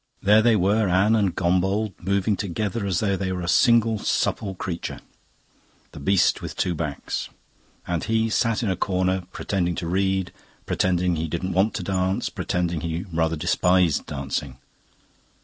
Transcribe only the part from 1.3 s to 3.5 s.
Gombauld, moving together as though they were a